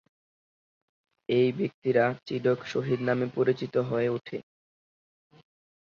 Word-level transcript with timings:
এই 1.29 1.49
ব্যক্তিরা 1.57 2.05
'চিডক 2.17 2.59
শহীদ' 2.65 3.05
নামে 3.07 3.27
পরিচিত 3.35 3.73
হয়ে 3.89 4.09
ওঠে। 4.09 4.37